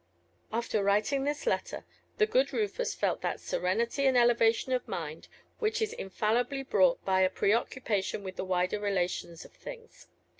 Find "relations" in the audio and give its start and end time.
8.79-9.45